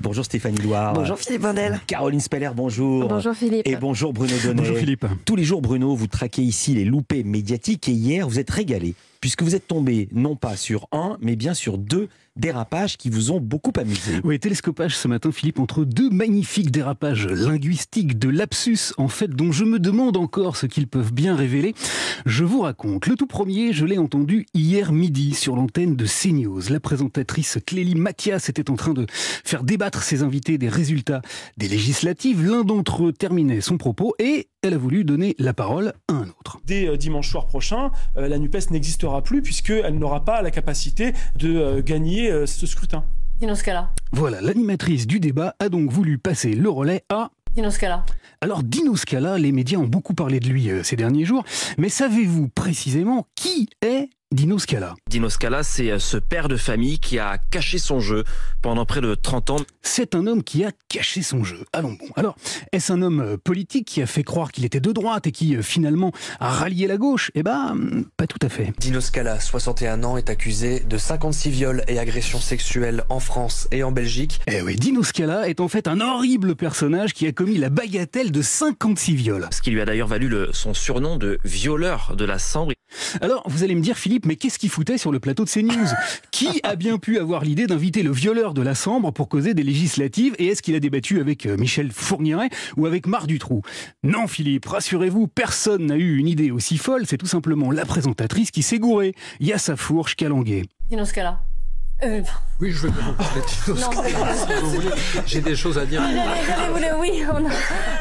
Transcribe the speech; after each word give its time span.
Bonjour 0.00 0.24
Stéphanie 0.24 0.58
Loire. 0.58 0.92
Bonjour 0.92 1.18
Philippe 1.18 1.42
Vandel. 1.42 1.80
Caroline 1.86 2.20
Speller, 2.20 2.50
bonjour. 2.54 3.08
Bonjour 3.08 3.34
Philippe. 3.34 3.66
Et 3.66 3.76
bonjour 3.76 4.12
Bruno 4.12 4.34
Donnet. 4.42 4.62
Bonjour 4.62 4.76
Philippe. 4.76 5.06
Tous 5.24 5.36
les 5.36 5.44
jours, 5.44 5.62
Bruno, 5.62 5.94
vous 5.94 6.06
traquez 6.06 6.42
ici 6.42 6.74
les 6.74 6.84
loupés 6.84 7.24
médiatiques 7.24 7.88
et 7.88 7.92
hier, 7.92 8.28
vous 8.28 8.38
êtes 8.38 8.50
régalé 8.50 8.94
puisque 9.26 9.42
vous 9.42 9.56
êtes 9.56 9.66
tombé 9.66 10.08
non 10.12 10.36
pas 10.36 10.54
sur 10.54 10.86
un, 10.92 11.18
mais 11.20 11.34
bien 11.34 11.52
sur 11.52 11.78
deux 11.78 12.08
dérapages 12.36 12.96
qui 12.96 13.10
vous 13.10 13.32
ont 13.32 13.40
beaucoup 13.40 13.72
amusé. 13.76 14.20
Oui, 14.22 14.38
télescopage 14.38 14.96
ce 14.96 15.08
matin, 15.08 15.32
Philippe, 15.32 15.58
entre 15.58 15.84
deux 15.84 16.10
magnifiques 16.10 16.70
dérapages 16.70 17.26
linguistiques 17.26 18.20
de 18.20 18.28
lapsus, 18.28 18.92
en 18.98 19.08
fait, 19.08 19.26
dont 19.26 19.50
je 19.50 19.64
me 19.64 19.80
demande 19.80 20.16
encore 20.16 20.56
ce 20.56 20.66
qu'ils 20.66 20.86
peuvent 20.86 21.12
bien 21.12 21.34
révéler. 21.34 21.74
Je 22.24 22.44
vous 22.44 22.60
raconte. 22.60 23.08
Le 23.08 23.16
tout 23.16 23.26
premier, 23.26 23.72
je 23.72 23.84
l'ai 23.84 23.98
entendu 23.98 24.46
hier 24.54 24.92
midi 24.92 25.34
sur 25.34 25.56
l'antenne 25.56 25.96
de 25.96 26.06
CNews. 26.06 26.62
La 26.70 26.78
présentatrice 26.78 27.58
Clélie 27.66 27.96
Mathias 27.96 28.48
était 28.48 28.70
en 28.70 28.76
train 28.76 28.94
de 28.94 29.06
faire 29.10 29.64
débattre 29.64 30.04
ses 30.04 30.22
invités 30.22 30.56
des 30.56 30.68
résultats 30.68 31.22
des 31.56 31.66
législatives. 31.66 32.48
L'un 32.48 32.62
d'entre 32.62 33.06
eux 33.06 33.12
terminait 33.12 33.60
son 33.60 33.76
propos 33.76 34.14
et 34.20 34.50
elle 34.62 34.74
a 34.74 34.78
voulu 34.78 35.02
donner 35.04 35.34
la 35.40 35.52
parole 35.52 35.94
à. 36.06 36.15
Dès 36.66 36.88
euh, 36.88 36.96
dimanche 36.96 37.30
soir 37.30 37.46
prochain, 37.46 37.92
euh, 38.16 38.26
la 38.28 38.38
NUPES 38.38 38.70
n'existera 38.72 39.22
plus 39.22 39.40
puisqu'elle 39.40 39.98
n'aura 39.98 40.24
pas 40.24 40.42
la 40.42 40.50
capacité 40.50 41.12
de 41.36 41.56
euh, 41.56 41.82
gagner 41.82 42.46
ce 42.46 42.66
scrutin. 42.66 43.04
Dino 43.38 43.54
Scala. 43.54 43.90
Voilà, 44.12 44.40
l'animatrice 44.40 45.06
du 45.06 45.20
débat 45.20 45.54
a 45.60 45.68
donc 45.68 45.90
voulu 45.90 46.18
passer 46.18 46.54
le 46.54 46.68
relais 46.68 47.04
à 47.08 47.30
Dino 47.54 47.70
Scala. 47.70 48.04
Alors 48.40 48.62
Dino 48.62 48.96
Scala, 48.96 49.38
les 49.38 49.52
médias 49.52 49.78
ont 49.78 49.86
beaucoup 49.86 50.14
parlé 50.14 50.40
de 50.40 50.48
lui 50.48 50.68
ces 50.82 50.96
derniers 50.96 51.24
jours, 51.24 51.44
mais 51.78 51.88
savez-vous 51.88 52.48
précisément 52.48 53.26
qui 53.34 53.68
est 53.82 54.10
Dino 54.32 54.58
Scala. 54.58 54.96
Dino 55.08 55.30
Scala, 55.30 55.62
c'est 55.62 55.92
euh, 55.92 55.98
ce 56.00 56.16
père 56.16 56.48
de 56.48 56.56
famille 56.56 56.98
qui 56.98 57.20
a 57.20 57.38
caché 57.38 57.78
son 57.78 58.00
jeu 58.00 58.24
pendant 58.60 58.84
près 58.84 59.00
de 59.00 59.14
30 59.14 59.50
ans. 59.50 59.56
C'est 59.82 60.16
un 60.16 60.26
homme 60.26 60.42
qui 60.42 60.64
a 60.64 60.72
caché 60.88 61.22
son 61.22 61.44
jeu. 61.44 61.64
Allons 61.72 61.92
bon. 61.92 62.06
Alors, 62.16 62.34
est-ce 62.72 62.92
un 62.92 63.02
homme 63.02 63.20
euh, 63.20 63.36
politique 63.36 63.86
qui 63.86 64.02
a 64.02 64.06
fait 64.06 64.24
croire 64.24 64.50
qu'il 64.50 64.64
était 64.64 64.80
de 64.80 64.90
droite 64.90 65.28
et 65.28 65.30
qui 65.30 65.54
euh, 65.54 65.62
finalement 65.62 66.10
a 66.40 66.50
rallié 66.50 66.88
la 66.88 66.96
gauche? 66.96 67.30
Eh 67.36 67.44
ben, 67.44 67.76
pas 68.16 68.26
tout 68.26 68.40
à 68.42 68.48
fait. 68.48 68.72
Dino 68.80 69.00
Scala, 69.00 69.38
61 69.38 70.02
ans, 70.02 70.16
est 70.16 70.28
accusé 70.28 70.80
de 70.80 70.98
56 70.98 71.50
viols 71.50 71.84
et 71.86 72.00
agressions 72.00 72.40
sexuelles 72.40 73.04
en 73.08 73.20
France 73.20 73.68
et 73.70 73.84
en 73.84 73.92
Belgique. 73.92 74.40
Eh 74.48 74.60
oui, 74.60 74.74
Dino 74.74 75.04
Scala 75.04 75.48
est 75.48 75.60
en 75.60 75.68
fait 75.68 75.86
un 75.86 76.00
horrible 76.00 76.56
personnage 76.56 77.14
qui 77.14 77.28
a 77.28 77.32
commis 77.32 77.58
la 77.58 77.70
bagatelle 77.70 78.32
de 78.32 78.42
56 78.42 79.14
viols. 79.14 79.48
Ce 79.52 79.62
qui 79.62 79.70
lui 79.70 79.80
a 79.80 79.84
d'ailleurs 79.84 80.08
valu 80.08 80.28
le, 80.28 80.50
son 80.52 80.74
surnom 80.74 81.16
de 81.16 81.38
violeur 81.44 82.16
de 82.16 82.24
la 82.24 82.40
Sambre. 82.40 82.72
Alors, 83.20 83.42
vous 83.46 83.62
allez 83.64 83.74
me 83.74 83.80
dire, 83.80 83.96
Philippe, 83.96 84.26
mais 84.26 84.36
qu'est-ce 84.36 84.58
qu'il 84.58 84.70
foutait 84.70 84.98
sur 84.98 85.12
le 85.12 85.20
plateau 85.20 85.44
de 85.44 85.50
CNews 85.50 85.88
Qui 86.30 86.60
a 86.62 86.76
bien 86.76 86.98
pu 86.98 87.18
avoir 87.18 87.44
l'idée 87.44 87.66
d'inviter 87.66 88.02
le 88.02 88.12
violeur 88.12 88.54
de 88.54 88.62
la 88.62 88.74
Sambre 88.74 89.12
pour 89.12 89.28
causer 89.28 89.54
des 89.54 89.62
législatives 89.62 90.34
Et 90.38 90.48
est-ce 90.48 90.62
qu'il 90.62 90.74
a 90.74 90.80
débattu 90.80 91.20
avec 91.20 91.46
euh, 91.46 91.56
Michel 91.56 91.92
Fourniret 91.92 92.50
ou 92.76 92.86
avec 92.86 93.06
Marc 93.06 93.26
Dutroux? 93.26 93.62
Non, 94.02 94.26
Philippe, 94.26 94.66
rassurez-vous, 94.66 95.28
personne 95.28 95.86
n'a 95.86 95.96
eu 95.96 96.16
une 96.16 96.28
idée 96.28 96.50
aussi 96.50 96.78
folle. 96.78 97.06
C'est 97.06 97.18
tout 97.18 97.26
simplement 97.26 97.70
la 97.70 97.84
présentatrice 97.84 98.50
qui 98.50 98.62
s'est 98.62 98.78
gourée. 98.78 99.14
Il 99.40 99.46
y 99.46 99.52
a 99.52 99.58
sa 99.58 99.76
fourche 99.76 100.16
calanguée. 100.16 100.64
Dino 100.88 101.04
Scala. 101.04 101.40
Euh... 102.02 102.22
Oui, 102.60 102.72
je 102.72 102.86
vais 102.86 102.88
vous 102.88 103.12
parler 103.12 103.40
de 103.40 103.46
si 103.48 103.70
vous 104.60 104.70
voulez. 104.70 104.88
J'ai 105.26 105.40
des 105.40 105.56
choses 105.56 105.78
à 105.78 105.86
dire. 105.86 106.02
J'allais 106.02 106.92
oui, 106.98 107.22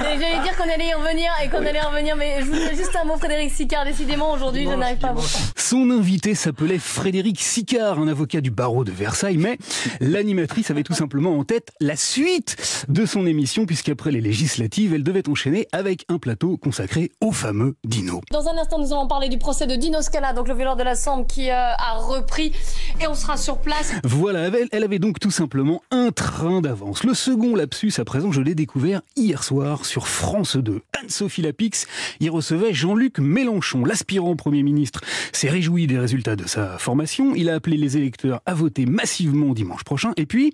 j'allais 0.00 0.42
dire 0.42 0.56
qu'on 0.56 0.68
allait 0.68 0.88
y 0.88 0.94
revenir 0.94 1.30
et 1.42 1.48
qu'on 1.48 1.58
allait 1.58 1.78
y 1.78 1.80
revenir, 1.80 2.16
mais 2.16 2.40
je 2.40 2.46
voulais 2.46 2.74
juste 2.74 2.96
un 2.96 3.04
mot, 3.04 3.16
Frédéric 3.16 3.50
Sicard. 3.52 3.84
Décidément, 3.84 4.32
aujourd'hui, 4.32 4.66
je 4.68 4.74
n'arrive 4.74 4.98
pas 4.98 5.08
à 5.08 5.12
vous. 5.12 5.22
Son 5.66 5.88
invité 5.88 6.34
s'appelait 6.34 6.78
Frédéric 6.78 7.40
Sicard, 7.40 7.98
un 7.98 8.06
avocat 8.06 8.42
du 8.42 8.50
barreau 8.50 8.84
de 8.84 8.92
Versailles, 8.92 9.38
mais 9.38 9.56
l'animatrice 9.98 10.70
avait 10.70 10.82
tout 10.82 10.92
simplement 10.92 11.38
en 11.38 11.44
tête 11.44 11.72
la 11.80 11.96
suite 11.96 12.84
de 12.90 13.06
son 13.06 13.24
émission, 13.24 13.64
puisqu'après 13.64 14.10
les 14.10 14.20
législatives, 14.20 14.92
elle 14.92 15.02
devait 15.02 15.26
enchaîner 15.26 15.66
avec 15.72 16.04
un 16.10 16.18
plateau 16.18 16.58
consacré 16.58 17.12
au 17.22 17.32
fameux 17.32 17.76
Dino. 17.82 18.20
Dans 18.30 18.46
un 18.46 18.58
instant, 18.58 18.78
nous 18.78 18.92
allons 18.92 19.08
parler 19.08 19.30
du 19.30 19.38
procès 19.38 19.66
de 19.66 19.74
Dino 19.74 20.02
Scala, 20.02 20.34
donc 20.34 20.48
le 20.48 20.54
violeur 20.54 20.76
de 20.76 20.82
la 20.82 20.96
Sambre 20.96 21.26
qui 21.26 21.48
euh, 21.48 21.54
a 21.54 21.94
repris, 21.94 22.52
et 23.00 23.06
on 23.06 23.14
sera 23.14 23.38
sur 23.38 23.56
place 23.56 23.94
voilà, 24.04 24.50
elle 24.70 24.84
avait 24.84 24.98
donc 24.98 25.18
tout 25.18 25.30
simplement 25.30 25.82
un 25.90 26.12
train 26.12 26.60
d'avance. 26.60 27.04
Le 27.04 27.14
second 27.14 27.56
lapsus, 27.56 27.94
à 27.96 28.04
présent, 28.04 28.32
je 28.32 28.42
l'ai 28.42 28.54
découvert 28.54 29.00
hier 29.16 29.42
soir 29.42 29.86
sur 29.86 30.08
France 30.08 30.58
2. 30.58 30.82
Anne-Sophie 31.00 31.40
Lapix 31.40 31.86
y 32.20 32.28
recevait 32.28 32.74
Jean-Luc 32.74 33.18
Mélenchon, 33.18 33.86
l'aspirant 33.86 34.36
Premier 34.36 34.62
ministre, 34.62 35.00
réjoui 35.54 35.86
des 35.86 36.00
résultats 36.00 36.34
de 36.34 36.48
sa 36.48 36.78
formation. 36.78 37.32
Il 37.36 37.48
a 37.48 37.54
appelé 37.54 37.76
les 37.76 37.96
électeurs 37.96 38.40
à 38.44 38.54
voter 38.54 38.86
massivement 38.86 39.54
dimanche 39.54 39.84
prochain. 39.84 40.10
Et 40.16 40.26
puis, 40.26 40.52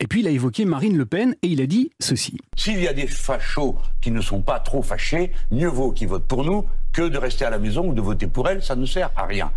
et 0.00 0.06
puis 0.06 0.20
il 0.20 0.26
a 0.26 0.30
évoqué 0.30 0.66
Marine 0.66 0.98
Le 0.98 1.06
Pen 1.06 1.34
et 1.40 1.46
il 1.46 1.62
a 1.62 1.66
dit 1.66 1.90
ceci. 1.98 2.36
S'il 2.54 2.78
y 2.78 2.86
a 2.86 2.92
des 2.92 3.06
fachos 3.06 3.78
qui 4.02 4.10
ne 4.10 4.20
sont 4.20 4.42
pas 4.42 4.60
trop 4.60 4.82
fâchés, 4.82 5.32
mieux 5.50 5.68
vaut 5.68 5.92
qu'ils 5.92 6.08
votent 6.08 6.28
pour 6.28 6.44
nous 6.44 6.66
que 6.92 7.08
de 7.08 7.16
rester 7.16 7.46
à 7.46 7.50
la 7.50 7.58
maison 7.58 7.88
ou 7.88 7.94
de 7.94 8.02
voter 8.02 8.26
pour 8.26 8.46
elle, 8.46 8.62
ça 8.62 8.76
ne 8.76 8.84
sert 8.84 9.10
à 9.16 9.24
rien. 9.24 9.50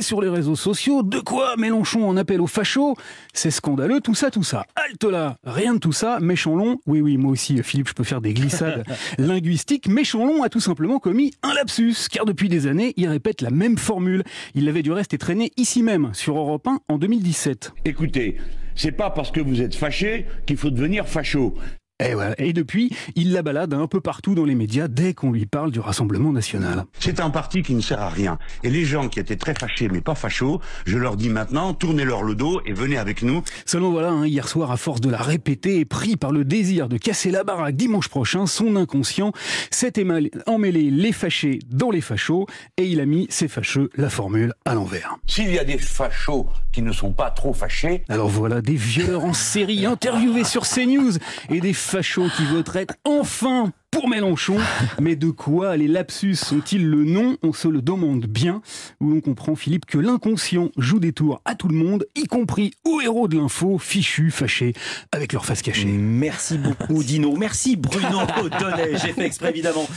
Sur 0.00 0.20
les 0.20 0.28
réseaux 0.28 0.56
sociaux, 0.56 1.02
de 1.02 1.20
quoi 1.20 1.56
Mélenchon 1.56 2.08
en 2.08 2.16
appelle 2.16 2.40
aux 2.40 2.46
fachos 2.46 2.96
C'est 3.32 3.50
scandaleux, 3.50 4.00
tout 4.00 4.14
ça, 4.14 4.30
tout 4.30 4.42
ça. 4.42 4.66
Halte 4.76 5.04
là, 5.04 5.36
rien 5.44 5.74
de 5.74 5.78
tout 5.78 5.92
ça, 5.92 6.18
Méchanlon, 6.20 6.78
oui 6.86 7.00
oui, 7.00 7.16
moi 7.16 7.32
aussi 7.32 7.62
Philippe, 7.62 7.88
je 7.88 7.94
peux 7.94 8.04
faire 8.04 8.20
des 8.20 8.34
glissades 8.34 8.84
linguistiques, 9.18 9.88
Méchanlon 9.88 10.42
a 10.42 10.48
tout 10.48 10.60
simplement 10.60 10.98
commis 10.98 11.32
un 11.42 11.54
lapsus, 11.54 12.08
car 12.10 12.26
depuis 12.26 12.48
des 12.48 12.66
années, 12.66 12.92
il 12.96 13.08
répète 13.08 13.40
la 13.40 13.50
même 13.50 13.78
formule. 13.78 14.22
Il 14.54 14.66
l'avait 14.66 14.82
du 14.82 14.92
reste 14.92 15.16
traîné 15.18 15.50
ici 15.56 15.82
même, 15.82 16.10
sur 16.12 16.36
Europe 16.36 16.66
1, 16.66 16.80
en 16.88 16.98
2017. 16.98 17.72
Écoutez, 17.84 18.36
c'est 18.74 18.92
pas 18.92 19.10
parce 19.10 19.30
que 19.30 19.40
vous 19.40 19.62
êtes 19.62 19.74
fâché 19.74 20.26
qu'il 20.46 20.58
faut 20.58 20.70
devenir 20.70 21.08
facho. 21.08 21.54
Et, 21.98 22.12
voilà. 22.12 22.34
et 22.38 22.52
depuis, 22.52 22.90
il 23.14 23.32
la 23.32 23.42
balade 23.42 23.72
un 23.72 23.86
peu 23.86 24.02
partout 24.02 24.34
dans 24.34 24.44
les 24.44 24.54
médias 24.54 24.86
dès 24.86 25.14
qu'on 25.14 25.32
lui 25.32 25.46
parle 25.46 25.70
du 25.70 25.80
Rassemblement 25.80 26.30
national. 26.30 26.84
C'est 26.98 27.20
un 27.20 27.30
parti 27.30 27.62
qui 27.62 27.74
ne 27.74 27.80
sert 27.80 28.02
à 28.02 28.10
rien. 28.10 28.38
Et 28.62 28.68
les 28.68 28.84
gens 28.84 29.08
qui 29.08 29.18
étaient 29.18 29.36
très 29.36 29.54
fâchés 29.54 29.88
mais 29.88 30.02
pas 30.02 30.14
fachos, 30.14 30.60
je 30.84 30.98
leur 30.98 31.16
dis 31.16 31.30
maintenant, 31.30 31.72
tournez-leur 31.72 32.22
le 32.22 32.34
dos 32.34 32.60
et 32.66 32.74
venez 32.74 32.98
avec 32.98 33.22
nous. 33.22 33.42
Seulement 33.64 33.90
voilà, 33.92 34.10
hein, 34.10 34.26
hier 34.26 34.46
soir, 34.46 34.72
à 34.72 34.76
force 34.76 35.00
de 35.00 35.08
la 35.08 35.16
répéter 35.16 35.78
et 35.78 35.86
pris 35.86 36.16
par 36.16 36.32
le 36.32 36.44
désir 36.44 36.90
de 36.90 36.98
casser 36.98 37.30
la 37.30 37.44
baraque 37.44 37.76
dimanche 37.76 38.08
prochain, 38.08 38.46
son 38.46 38.76
inconscient 38.76 39.32
s'est 39.70 39.94
emmêlé 40.46 40.90
les 40.90 41.12
fâchés 41.12 41.60
dans 41.70 41.90
les 41.90 42.02
fachos 42.02 42.46
et 42.76 42.84
il 42.84 43.00
a 43.00 43.06
mis 43.06 43.26
ses 43.30 43.48
fâcheux 43.48 43.88
la 43.96 44.10
formule 44.10 44.52
à 44.66 44.74
l'envers. 44.74 45.16
S'il 45.26 45.50
y 45.50 45.58
a 45.58 45.64
des 45.64 45.78
fachos 45.78 46.46
qui 46.72 46.82
ne 46.82 46.92
sont 46.92 47.12
pas 47.12 47.30
trop 47.30 47.54
fâchés... 47.54 48.04
Alors 48.10 48.28
voilà, 48.28 48.60
des 48.60 48.74
violeurs 48.74 49.24
en 49.24 49.32
série 49.32 49.86
interviewés 49.86 50.44
sur 50.44 50.68
CNews 50.68 51.12
et 51.48 51.60
des 51.60 51.72
fachos 51.86 52.28
qui 52.36 52.44
voteraient 52.44 52.86
enfin 53.04 53.72
pour 53.90 54.08
Mélenchon. 54.08 54.58
Mais 55.00 55.16
de 55.16 55.30
quoi 55.30 55.76
les 55.76 55.88
lapsus 55.88 56.34
sont-ils 56.34 56.86
le 56.86 57.04
nom? 57.04 57.36
On 57.42 57.52
se 57.52 57.68
le 57.68 57.80
demande 57.80 58.26
bien. 58.26 58.60
Où 59.00 59.14
on 59.14 59.20
comprend, 59.20 59.54
Philippe, 59.54 59.86
que 59.86 59.96
l'inconscient 59.96 60.70
joue 60.76 60.98
des 60.98 61.12
tours 61.12 61.40
à 61.44 61.54
tout 61.54 61.68
le 61.68 61.76
monde, 61.76 62.04
y 62.14 62.24
compris 62.24 62.72
aux 62.84 63.00
héros 63.00 63.28
de 63.28 63.38
l'info, 63.38 63.78
fichus, 63.78 64.30
fâchés, 64.30 64.74
avec 65.12 65.32
leur 65.32 65.46
face 65.46 65.62
cachée. 65.62 65.86
Merci 65.86 66.58
beaucoup, 66.58 67.02
Dino. 67.02 67.34
Merci, 67.36 67.76
Bruno 67.76 68.18
Donnet. 68.60 68.98
J'ai 68.98 69.12
fait 69.12 69.24
exprès, 69.24 69.50
évidemment. 69.50 69.88